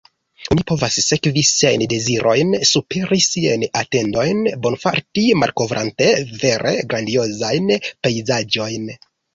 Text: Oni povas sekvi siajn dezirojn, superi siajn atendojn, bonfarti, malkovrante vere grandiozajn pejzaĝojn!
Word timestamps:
Oni 0.53 0.63
povas 0.69 0.95
sekvi 1.09 1.43
siajn 1.49 1.83
dezirojn, 1.91 2.55
superi 2.71 3.21
siajn 3.27 3.67
atendojn, 3.83 4.43
bonfarti, 4.65 5.29
malkovrante 5.45 6.11
vere 6.35 6.77
grandiozajn 6.93 7.75
pejzaĝojn! 7.87 8.95